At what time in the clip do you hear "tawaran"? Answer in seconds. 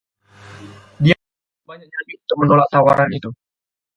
2.73-3.09